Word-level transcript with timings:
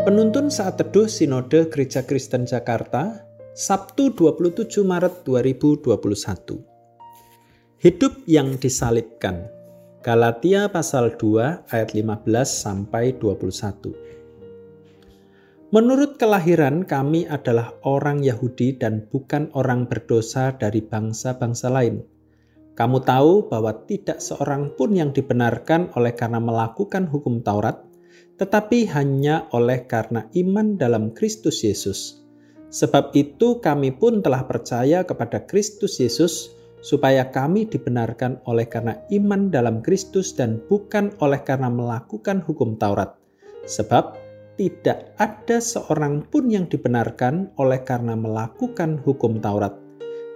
Renungan 0.00 0.48
saat 0.48 0.80
teduh 0.80 1.04
Sinode 1.04 1.68
Gereja 1.68 2.00
Kristen 2.00 2.48
Jakarta, 2.48 3.20
Sabtu 3.52 4.08
27 4.16 4.80
Maret 4.80 5.28
2021. 5.28 5.92
Hidup 7.76 8.24
yang 8.24 8.56
disalibkan. 8.56 9.44
Galatia 10.00 10.72
pasal 10.72 11.20
2 11.20 11.68
ayat 11.68 11.92
15 11.92 12.16
sampai 12.48 13.12
21. 13.20 13.92
Menurut 15.68 16.16
kelahiran 16.16 16.88
kami 16.88 17.28
adalah 17.28 17.76
orang 17.84 18.24
Yahudi 18.24 18.80
dan 18.80 19.04
bukan 19.12 19.52
orang 19.52 19.84
berdosa 19.84 20.56
dari 20.56 20.80
bangsa-bangsa 20.80 21.68
lain. 21.68 22.00
Kamu 22.72 23.04
tahu 23.04 23.52
bahwa 23.52 23.76
tidak 23.84 24.24
seorang 24.24 24.72
pun 24.80 24.96
yang 24.96 25.12
dibenarkan 25.12 25.92
oleh 25.92 26.16
karena 26.16 26.40
melakukan 26.40 27.04
hukum 27.04 27.44
Taurat, 27.44 27.89
tetapi 28.40 28.88
hanya 28.92 29.50
oleh 29.52 29.84
karena 29.84 30.26
iman 30.32 30.80
dalam 30.80 31.12
Kristus 31.12 31.60
Yesus. 31.60 32.24
Sebab 32.70 33.12
itu, 33.18 33.58
kami 33.58 33.90
pun 33.90 34.22
telah 34.22 34.46
percaya 34.46 35.02
kepada 35.02 35.42
Kristus 35.44 35.98
Yesus, 35.98 36.54
supaya 36.80 37.28
kami 37.28 37.68
dibenarkan 37.68 38.40
oleh 38.48 38.64
karena 38.64 38.96
iman 39.12 39.52
dalam 39.52 39.84
Kristus 39.84 40.32
dan 40.32 40.62
bukan 40.70 41.12
oleh 41.20 41.42
karena 41.44 41.68
melakukan 41.68 42.40
hukum 42.40 42.80
Taurat. 42.80 43.12
Sebab 43.68 44.16
tidak 44.56 45.16
ada 45.16 45.60
seorang 45.60 46.24
pun 46.28 46.48
yang 46.48 46.68
dibenarkan 46.68 47.52
oleh 47.56 47.80
karena 47.84 48.16
melakukan 48.16 49.00
hukum 49.00 49.40
Taurat. 49.40 49.72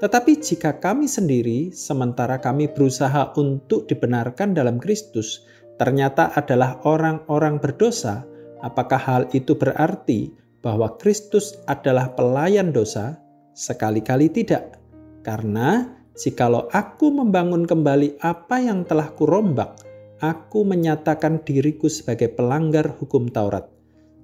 Tetapi 0.01 0.33
jika 0.41 0.81
kami 0.81 1.09
sendiri, 1.09 1.73
sementara 1.73 2.37
kami 2.37 2.69
berusaha 2.69 3.33
untuk 3.41 3.89
dibenarkan 3.89 4.53
dalam 4.53 4.77
Kristus, 4.77 5.49
ternyata 5.77 6.31
adalah 6.35 6.83
orang-orang 6.87 7.59
berdosa, 7.59 8.27
apakah 8.63 9.01
hal 9.01 9.23
itu 9.35 9.59
berarti 9.59 10.33
bahwa 10.65 10.97
Kristus 10.97 11.59
adalah 11.69 12.17
pelayan 12.17 12.73
dosa? 12.73 13.21
Sekali-kali 13.55 14.33
tidak. 14.33 14.81
Karena 15.21 15.95
jikalau 16.17 16.67
aku 16.73 17.13
membangun 17.13 17.69
kembali 17.69 18.21
apa 18.25 18.61
yang 18.61 18.89
telah 18.89 19.13
kurombak, 19.13 19.81
aku 20.21 20.65
menyatakan 20.65 21.45
diriku 21.45 21.87
sebagai 21.93 22.33
pelanggar 22.33 22.97
hukum 22.97 23.29
Taurat. 23.29 23.69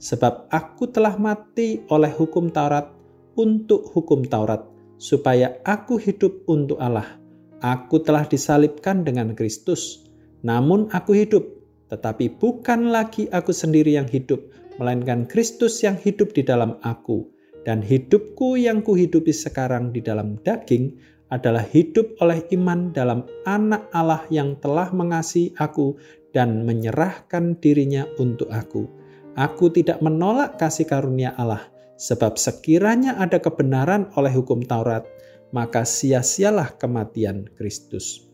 Sebab 0.00 0.48
aku 0.48 0.88
telah 0.88 1.20
mati 1.20 1.84
oleh 1.92 2.08
hukum 2.08 2.48
Taurat 2.48 2.88
untuk 3.36 3.84
hukum 3.92 4.24
Taurat, 4.24 4.64
supaya 4.96 5.60
aku 5.60 6.00
hidup 6.00 6.48
untuk 6.48 6.80
Allah. 6.80 7.20
Aku 7.60 8.00
telah 8.00 8.24
disalibkan 8.24 9.04
dengan 9.04 9.36
Kristus 9.36 10.09
namun 10.40 10.88
aku 10.92 11.12
hidup, 11.12 11.44
tetapi 11.92 12.38
bukan 12.40 12.88
lagi 12.94 13.26
aku 13.28 13.52
sendiri 13.52 13.98
yang 13.98 14.08
hidup, 14.08 14.40
melainkan 14.80 15.28
Kristus 15.28 15.84
yang 15.84 15.98
hidup 15.98 16.32
di 16.32 16.40
dalam 16.46 16.80
aku. 16.80 17.28
Dan 17.60 17.84
hidupku 17.84 18.56
yang 18.56 18.80
kuhidupi 18.80 19.36
sekarang 19.36 19.92
di 19.92 20.00
dalam 20.00 20.40
daging 20.40 20.96
adalah 21.28 21.60
hidup 21.60 22.16
oleh 22.24 22.40
iman 22.56 22.88
dalam 22.90 23.28
anak 23.44 23.84
Allah 23.92 24.24
yang 24.32 24.56
telah 24.64 24.88
mengasihi 24.90 25.52
aku 25.60 26.00
dan 26.32 26.64
menyerahkan 26.64 27.60
dirinya 27.60 28.08
untuk 28.16 28.48
aku. 28.48 28.88
Aku 29.36 29.68
tidak 29.70 30.00
menolak 30.00 30.56
kasih 30.56 30.88
karunia 30.88 31.36
Allah, 31.36 31.68
sebab 32.00 32.40
sekiranya 32.40 33.20
ada 33.20 33.38
kebenaran 33.38 34.08
oleh 34.16 34.32
hukum 34.32 34.64
Taurat, 34.64 35.04
maka 35.52 35.86
sia-sialah 35.86 36.80
kematian 36.80 37.46
Kristus. 37.60 38.29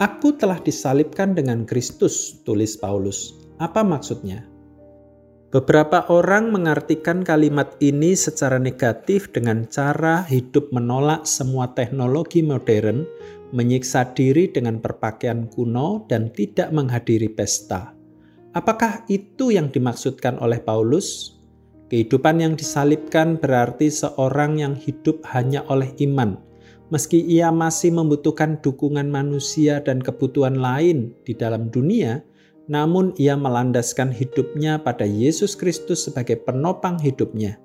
Aku 0.00 0.32
telah 0.32 0.56
disalibkan 0.64 1.36
dengan 1.36 1.68
Kristus, 1.68 2.40
tulis 2.48 2.72
Paulus. 2.72 3.36
Apa 3.60 3.84
maksudnya? 3.84 4.48
Beberapa 5.52 6.08
orang 6.08 6.48
mengartikan 6.48 7.20
kalimat 7.20 7.76
ini 7.84 8.16
secara 8.16 8.56
negatif 8.56 9.28
dengan 9.28 9.68
cara 9.68 10.24
hidup 10.24 10.72
menolak 10.72 11.28
semua 11.28 11.76
teknologi 11.76 12.40
modern, 12.40 13.04
menyiksa 13.52 14.16
diri 14.16 14.48
dengan 14.48 14.80
berpakaian 14.80 15.52
kuno, 15.52 16.08
dan 16.08 16.32
tidak 16.32 16.72
menghadiri 16.72 17.28
pesta. 17.28 17.92
Apakah 18.56 19.04
itu 19.12 19.52
yang 19.52 19.68
dimaksudkan 19.68 20.40
oleh 20.40 20.64
Paulus? 20.64 21.36
Kehidupan 21.92 22.40
yang 22.40 22.56
disalibkan 22.56 23.36
berarti 23.36 23.92
seorang 23.92 24.64
yang 24.64 24.72
hidup 24.80 25.20
hanya 25.36 25.60
oleh 25.68 25.92
iman, 26.08 26.40
meski 26.90 27.22
ia 27.22 27.54
masih 27.54 27.94
membutuhkan 27.94 28.58
dukungan 28.58 29.06
manusia 29.06 29.78
dan 29.80 30.02
kebutuhan 30.02 30.58
lain 30.58 31.14
di 31.22 31.32
dalam 31.32 31.70
dunia, 31.70 32.22
namun 32.70 33.10
ia 33.18 33.34
melandaskan 33.34 34.14
hidupnya 34.14 34.78
pada 34.82 35.02
Yesus 35.02 35.58
Kristus 35.58 36.06
sebagai 36.06 36.38
penopang 36.42 36.98
hidupnya. 37.02 37.58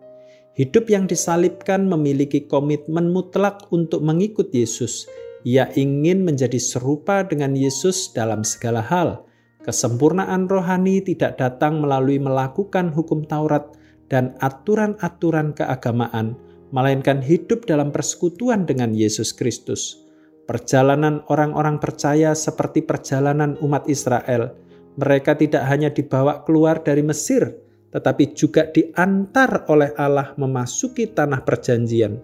Hidup 0.55 0.87
yang 0.87 1.05
disalibkan 1.05 1.83
memiliki 1.85 2.47
komitmen 2.47 3.11
mutlak 3.11 3.67
untuk 3.75 3.99
mengikut 3.99 4.55
Yesus. 4.55 5.03
Ia 5.43 5.67
ingin 5.75 6.23
menjadi 6.23 6.57
serupa 6.57 7.21
dengan 7.27 7.53
Yesus 7.53 8.15
dalam 8.15 8.41
segala 8.47 8.79
hal. 8.81 9.27
Kesempurnaan 9.61 10.47
rohani 10.47 11.03
tidak 11.03 11.37
datang 11.41 11.83
melalui 11.83 12.17
melakukan 12.17 12.89
hukum 12.93 13.27
Taurat 13.27 13.67
dan 14.07 14.37
aturan-aturan 14.41 15.57
keagamaan, 15.57 16.37
melainkan 16.73 17.21
hidup 17.21 17.69
dalam 17.69 17.93
persekutuan 17.93 18.65
dengan 18.65 18.95
Yesus 18.95 19.35
Kristus. 19.35 20.05
Perjalanan 20.45 21.25
orang-orang 21.29 21.81
percaya 21.81 22.37
seperti 22.37 22.85
perjalanan 22.85 23.57
umat 23.65 23.89
Israel. 23.89 24.53
Mereka 24.95 25.35
tidak 25.41 25.65
hanya 25.65 25.89
dibawa 25.89 26.45
keluar 26.45 26.85
dari 26.85 27.01
Mesir, 27.01 27.49
tetapi 27.91 28.37
juga 28.37 28.69
diantar 28.69 29.65
oleh 29.67 29.91
Allah 29.97 30.37
memasuki 30.37 31.09
tanah 31.09 31.41
perjanjian. 31.41 32.21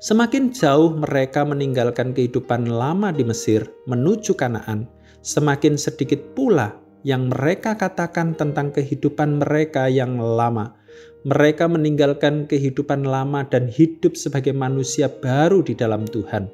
Semakin 0.00 0.54
jauh 0.54 0.96
mereka 0.96 1.44
meninggalkan 1.44 2.16
kehidupan 2.16 2.70
lama 2.70 3.12
di 3.12 3.26
Mesir 3.26 3.68
menuju 3.84 4.32
Kanaan, 4.38 4.88
semakin 5.20 5.76
sedikit 5.76 6.20
pula 6.32 6.72
yang 7.04 7.32
mereka 7.32 7.76
katakan 7.76 8.36
tentang 8.36 8.72
kehidupan 8.72 9.40
mereka 9.40 9.88
yang 9.88 10.20
lama 10.20 10.79
mereka 11.28 11.68
meninggalkan 11.68 12.48
kehidupan 12.48 13.04
lama 13.04 13.44
dan 13.44 13.68
hidup 13.68 14.16
sebagai 14.16 14.56
manusia 14.56 15.08
baru 15.08 15.60
di 15.60 15.76
dalam 15.76 16.08
Tuhan. 16.08 16.48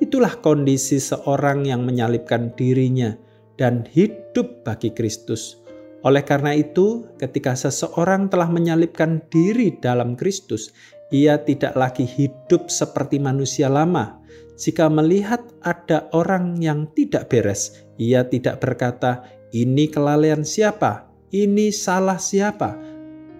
Itulah 0.00 0.36
kondisi 0.44 1.00
seorang 1.00 1.64
yang 1.68 1.84
menyalibkan 1.84 2.52
dirinya 2.56 3.16
dan 3.56 3.84
hidup 3.88 4.64
bagi 4.64 4.92
Kristus. 4.92 5.60
Oleh 6.00 6.24
karena 6.24 6.56
itu, 6.56 7.04
ketika 7.20 7.52
seseorang 7.52 8.32
telah 8.32 8.48
menyalibkan 8.48 9.20
diri 9.28 9.76
dalam 9.80 10.16
Kristus, 10.16 10.72
ia 11.12 11.36
tidak 11.36 11.76
lagi 11.76 12.08
hidup 12.08 12.72
seperti 12.72 13.20
manusia 13.20 13.68
lama. 13.68 14.16
Jika 14.56 14.88
melihat 14.88 15.44
ada 15.60 16.08
orang 16.16 16.60
yang 16.60 16.88
tidak 16.96 17.28
beres, 17.28 17.84
ia 18.00 18.24
tidak 18.24 18.64
berkata, 18.64 19.24
"Ini 19.52 19.92
kelalaian 19.92 20.44
siapa? 20.44 21.08
Ini 21.32 21.68
salah 21.72 22.20
siapa?" 22.20 22.89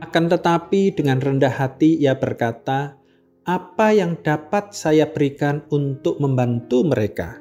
Akan 0.00 0.32
tetapi 0.32 0.96
dengan 0.96 1.20
rendah 1.20 1.52
hati 1.52 2.00
ia 2.00 2.16
berkata, 2.16 2.96
apa 3.44 3.92
yang 3.92 4.16
dapat 4.24 4.72
saya 4.72 5.04
berikan 5.12 5.60
untuk 5.68 6.16
membantu 6.16 6.80
mereka? 6.88 7.36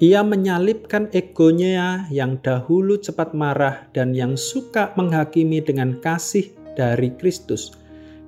Ia 0.00 0.24
menyalipkan 0.24 1.12
egonya 1.12 2.08
yang 2.08 2.40
dahulu 2.40 2.96
cepat 2.96 3.36
marah 3.36 3.86
dan 3.92 4.16
yang 4.16 4.40
suka 4.40 4.96
menghakimi 4.96 5.60
dengan 5.60 6.00
kasih 6.00 6.48
dari 6.74 7.12
Kristus. 7.20 7.76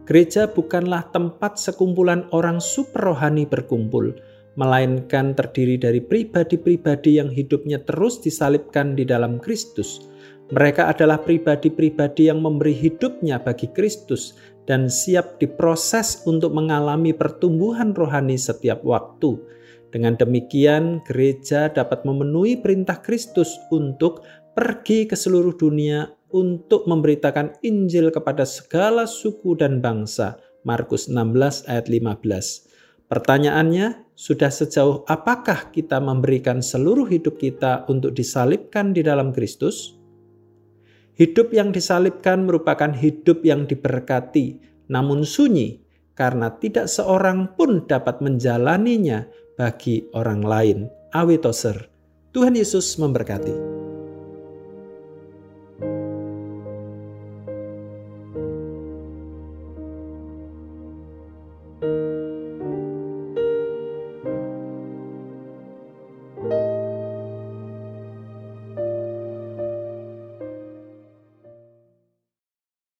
Gereja 0.04 0.44
bukanlah 0.44 1.08
tempat 1.10 1.56
sekumpulan 1.56 2.28
orang 2.36 2.60
super 2.60 3.16
rohani 3.16 3.48
berkumpul, 3.48 4.12
melainkan 4.60 5.32
terdiri 5.32 5.80
dari 5.80 6.04
pribadi-pribadi 6.04 7.16
yang 7.16 7.32
hidupnya 7.32 7.80
terus 7.82 8.20
disalibkan 8.20 8.92
di 8.94 9.08
dalam 9.08 9.40
Kristus 9.40 10.13
mereka 10.52 10.92
adalah 10.92 11.24
pribadi-pribadi 11.24 12.28
yang 12.28 12.44
memberi 12.44 12.76
hidupnya 12.76 13.40
bagi 13.40 13.72
Kristus 13.72 14.36
dan 14.68 14.92
siap 14.92 15.40
diproses 15.40 16.20
untuk 16.28 16.52
mengalami 16.52 17.16
pertumbuhan 17.16 17.96
rohani 17.96 18.36
setiap 18.36 18.84
waktu. 18.84 19.40
Dengan 19.88 20.18
demikian, 20.20 21.00
gereja 21.06 21.72
dapat 21.72 22.04
memenuhi 22.04 22.60
perintah 22.60 23.00
Kristus 23.00 23.56
untuk 23.72 24.26
pergi 24.52 25.08
ke 25.08 25.16
seluruh 25.16 25.56
dunia 25.56 26.12
untuk 26.34 26.84
memberitakan 26.90 27.62
Injil 27.62 28.10
kepada 28.10 28.42
segala 28.44 29.06
suku 29.06 29.56
dan 29.56 29.78
bangsa. 29.78 30.36
Markus 30.66 31.08
16 31.08 31.70
ayat 31.70 31.86
15. 31.88 33.08
Pertanyaannya, 33.08 34.12
sudah 34.18 34.50
sejauh 34.50 35.06
apakah 35.06 35.70
kita 35.70 36.02
memberikan 36.02 36.58
seluruh 36.58 37.06
hidup 37.06 37.38
kita 37.38 37.86
untuk 37.86 38.16
disalibkan 38.16 38.90
di 38.90 39.04
dalam 39.04 39.30
Kristus? 39.30 40.03
Hidup 41.14 41.54
yang 41.54 41.70
disalibkan 41.70 42.42
merupakan 42.42 42.90
hidup 42.90 43.46
yang 43.46 43.70
diberkati, 43.70 44.58
namun 44.90 45.22
sunyi, 45.22 45.78
karena 46.18 46.50
tidak 46.58 46.90
seorang 46.90 47.54
pun 47.54 47.86
dapat 47.86 48.18
menjalaninya 48.18 49.26
bagi 49.54 50.10
orang 50.14 50.42
lain. 50.42 50.78
Awi 51.14 51.38
Toser, 51.38 51.86
Tuhan 52.34 52.58
Yesus 52.58 52.98
memberkati. 52.98 53.73